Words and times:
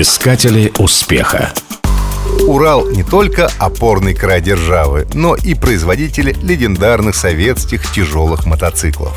Искатели 0.00 0.72
успеха. 0.78 1.52
Урал 2.46 2.88
не 2.88 3.02
только 3.02 3.50
опорный 3.58 4.14
край 4.14 4.40
державы, 4.40 5.08
но 5.12 5.34
и 5.34 5.54
производитель 5.54 6.36
легендарных 6.40 7.16
советских 7.16 7.90
тяжелых 7.90 8.46
мотоциклов. 8.46 9.16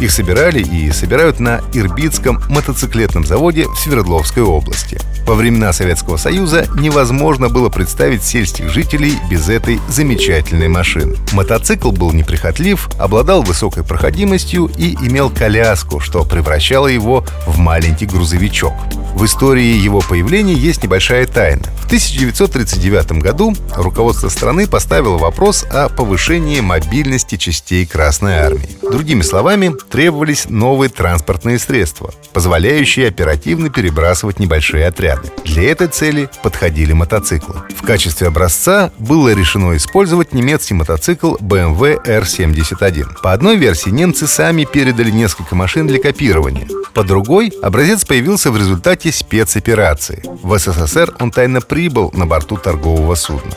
Их 0.00 0.10
собирали 0.10 0.60
и 0.60 0.90
собирают 0.90 1.38
на 1.38 1.60
Ирбитском 1.74 2.42
мотоциклетном 2.48 3.26
заводе 3.26 3.66
в 3.66 3.76
Свердловской 3.76 4.42
области. 4.42 4.98
Во 5.26 5.34
времена 5.34 5.70
Советского 5.74 6.16
Союза 6.16 6.66
невозможно 6.78 7.50
было 7.50 7.68
представить 7.68 8.24
сельских 8.24 8.70
жителей 8.70 9.18
без 9.30 9.50
этой 9.50 9.80
замечательной 9.88 10.68
машины. 10.68 11.14
Мотоцикл 11.34 11.90
был 11.90 12.10
неприхотлив, 12.14 12.88
обладал 12.98 13.42
высокой 13.42 13.84
проходимостью 13.84 14.70
и 14.78 14.94
имел 14.94 15.28
коляску, 15.28 16.00
что 16.00 16.24
превращало 16.24 16.86
его 16.86 17.22
в 17.46 17.58
маленький 17.58 18.06
грузовичок. 18.06 18.72
В 19.14 19.24
истории 19.24 19.76
его 19.76 20.00
появления 20.00 20.54
есть 20.54 20.82
небольшая 20.82 21.26
тайна. 21.26 21.62
В 21.92 21.94
1939 21.94 23.20
году 23.20 23.54
руководство 23.76 24.30
страны 24.30 24.66
поставило 24.66 25.18
вопрос 25.18 25.66
о 25.70 25.90
повышении 25.90 26.58
мобильности 26.60 27.36
частей 27.36 27.84
Красной 27.84 28.36
Армии. 28.36 28.78
Другими 28.80 29.20
словами, 29.20 29.74
требовались 29.90 30.48
новые 30.48 30.88
транспортные 30.88 31.58
средства, 31.58 32.14
позволяющие 32.32 33.08
оперативно 33.08 33.68
перебрасывать 33.68 34.38
небольшие 34.38 34.86
отряды. 34.86 35.30
Для 35.44 35.64
этой 35.64 35.88
цели 35.88 36.30
подходили 36.42 36.94
мотоциклы. 36.94 37.56
В 37.76 37.84
качестве 37.84 38.28
образца 38.28 38.90
было 38.98 39.34
решено 39.34 39.76
использовать 39.76 40.32
немецкий 40.32 40.72
мотоцикл 40.72 41.34
BMW 41.36 42.02
R71. 42.02 43.20
По 43.22 43.34
одной 43.34 43.56
версии 43.56 43.90
немцы 43.90 44.26
сами 44.26 44.64
передали 44.64 45.10
несколько 45.10 45.54
машин 45.54 45.86
для 45.88 46.00
копирования. 46.00 46.68
По 46.94 47.04
другой, 47.04 47.52
образец 47.62 48.04
появился 48.04 48.50
в 48.50 48.58
результате 48.58 49.12
спецоперации. 49.12 50.22
В 50.42 50.58
СССР 50.58 51.14
он 51.20 51.30
тайно 51.30 51.60
прибыл 51.82 52.12
на 52.14 52.26
борту 52.26 52.58
торгового 52.58 53.16
судна. 53.16 53.50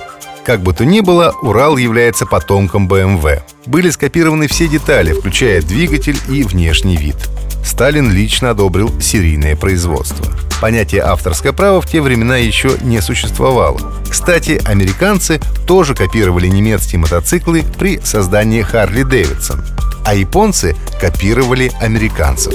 Как 0.43 0.61
бы 0.61 0.73
то 0.73 0.83
ни 0.83 1.01
было, 1.01 1.35
Урал 1.43 1.77
является 1.77 2.25
потомком 2.25 2.87
BMW. 2.87 3.43
Были 3.67 3.91
скопированы 3.91 4.47
все 4.47 4.67
детали, 4.67 5.13
включая 5.13 5.61
двигатель 5.61 6.17
и 6.27 6.41
внешний 6.41 6.97
вид. 6.97 7.17
Сталин 7.63 8.11
лично 8.11 8.49
одобрил 8.49 8.99
серийное 8.99 9.55
производство. 9.55 10.25
Понятие 10.59 11.03
авторское 11.03 11.53
право 11.53 11.81
в 11.81 11.87
те 11.87 12.01
времена 12.01 12.37
еще 12.37 12.75
не 12.81 12.99
существовало. 12.99 13.79
Кстати, 14.09 14.59
американцы 14.65 15.39
тоже 15.67 15.93
копировали 15.93 16.47
немецкие 16.47 16.97
мотоциклы 16.97 17.63
при 17.77 17.99
создании 17.99 18.63
Харли 18.63 19.03
Дэвидсон, 19.03 19.63
а 20.05 20.13
японцы 20.13 20.75
копировали 21.01 21.71
американцев. 21.81 22.53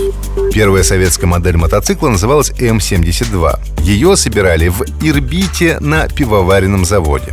Первая 0.52 0.82
советская 0.82 1.28
модель 1.28 1.56
мотоцикла 1.56 2.08
называлась 2.08 2.52
М-72. 2.58 3.58
Ее 3.82 4.16
собирали 4.16 4.68
в 4.68 4.82
Ирбите 5.02 5.78
на 5.80 6.08
пивоваренном 6.08 6.84
заводе. 6.84 7.32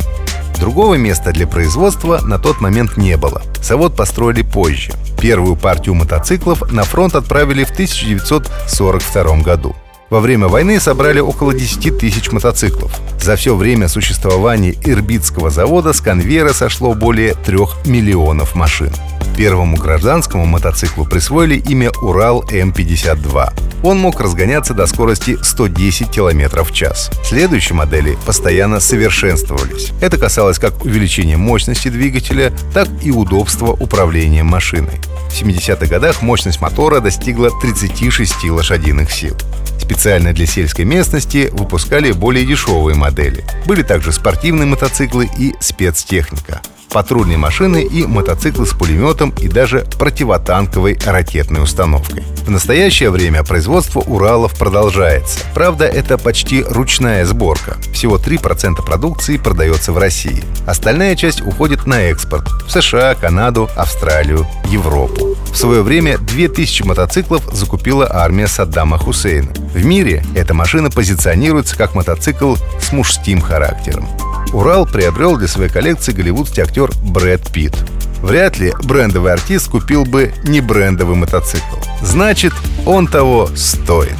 Другого 0.58 0.96
места 0.96 1.32
для 1.32 1.46
производства 1.46 2.20
на 2.22 2.38
тот 2.38 2.60
момент 2.60 2.96
не 2.96 3.16
было. 3.16 3.42
Завод 3.62 3.94
построили 3.94 4.42
позже. 4.42 4.92
Первую 5.20 5.56
партию 5.56 5.94
мотоциклов 5.94 6.72
на 6.72 6.82
фронт 6.82 7.14
отправили 7.14 7.64
в 7.64 7.70
1942 7.70 9.36
году. 9.38 9.76
Во 10.10 10.20
время 10.20 10.48
войны 10.48 10.80
собрали 10.80 11.20
около 11.20 11.52
10 11.52 11.98
тысяч 11.98 12.32
мотоциклов. 12.32 12.98
За 13.20 13.36
все 13.36 13.54
время 13.54 13.88
существования 13.88 14.74
Ирбитского 14.84 15.50
завода 15.50 15.92
с 15.92 16.00
конвейера 16.00 16.52
сошло 16.52 16.94
более 16.94 17.34
3 17.34 17.58
миллионов 17.84 18.54
машин. 18.54 18.90
Первому 19.38 19.76
гражданскому 19.76 20.46
мотоциклу 20.46 21.04
присвоили 21.04 21.54
имя 21.54 21.92
Урал 22.02 22.42
М52. 22.50 23.52
Он 23.84 23.96
мог 23.96 24.20
разгоняться 24.20 24.74
до 24.74 24.88
скорости 24.88 25.38
110 25.40 26.10
км 26.10 26.64
в 26.64 26.72
час. 26.72 27.12
Следующие 27.24 27.76
модели 27.76 28.18
постоянно 28.26 28.80
совершенствовались. 28.80 29.92
Это 30.00 30.18
касалось 30.18 30.58
как 30.58 30.84
увеличения 30.84 31.36
мощности 31.36 31.86
двигателя, 31.86 32.52
так 32.74 32.88
и 33.00 33.12
удобства 33.12 33.68
управления 33.68 34.42
машиной. 34.42 34.98
В 35.30 35.40
70-х 35.40 35.86
годах 35.86 36.20
мощность 36.20 36.60
мотора 36.60 36.98
достигла 36.98 37.52
36 37.62 38.50
лошадиных 38.50 39.12
сил. 39.12 39.36
Специально 39.80 40.32
для 40.32 40.46
сельской 40.46 40.84
местности 40.84 41.48
выпускали 41.52 42.10
более 42.10 42.44
дешевые 42.44 42.96
модели. 42.96 43.44
Были 43.66 43.84
также 43.84 44.10
спортивные 44.12 44.66
мотоциклы 44.66 45.30
и 45.38 45.54
спецтехника 45.60 46.60
патрульные 46.90 47.38
машины 47.38 47.82
и 47.82 48.06
мотоциклы 48.06 48.66
с 48.66 48.72
пулеметом 48.72 49.32
и 49.40 49.48
даже 49.48 49.86
противотанковой 49.98 50.98
ракетной 51.04 51.62
установкой. 51.62 52.24
В 52.46 52.50
настоящее 52.50 53.10
время 53.10 53.44
производство 53.44 54.00
Уралов 54.00 54.58
продолжается. 54.58 55.40
Правда, 55.54 55.84
это 55.86 56.18
почти 56.18 56.62
ручная 56.62 57.24
сборка. 57.24 57.76
Всего 57.92 58.16
3% 58.16 58.84
продукции 58.84 59.36
продается 59.36 59.92
в 59.92 59.98
России. 59.98 60.42
Остальная 60.66 61.14
часть 61.16 61.42
уходит 61.42 61.86
на 61.86 62.04
экспорт 62.04 62.48
в 62.66 62.70
США, 62.70 63.14
Канаду, 63.14 63.68
Австралию, 63.76 64.46
Европу. 64.66 65.36
В 65.52 65.56
свое 65.56 65.82
время 65.82 66.18
2000 66.18 66.82
мотоциклов 66.82 67.42
закупила 67.52 68.08
армия 68.10 68.48
Саддама 68.48 68.98
Хусейна. 68.98 69.52
В 69.74 69.84
мире 69.84 70.24
эта 70.34 70.54
машина 70.54 70.90
позиционируется 70.90 71.76
как 71.76 71.94
мотоцикл 71.94 72.56
с 72.80 72.92
мужским 72.92 73.40
характером. 73.40 74.08
Урал 74.52 74.86
приобрел 74.86 75.36
для 75.36 75.48
своей 75.48 75.70
коллекции 75.70 76.12
голливудский 76.12 76.62
актер 76.62 76.90
Брэд 77.02 77.52
Питт. 77.52 77.76
Вряд 78.22 78.58
ли 78.58 78.72
брендовый 78.82 79.32
артист 79.32 79.68
купил 79.68 80.04
бы 80.04 80.32
не 80.44 80.60
брендовый 80.60 81.16
мотоцикл. 81.16 81.76
Значит, 82.02 82.52
он 82.84 83.06
того 83.06 83.48
стоит. 83.54 84.16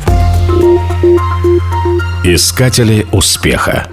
Искатели 2.25 3.07
успеха. 3.13 3.89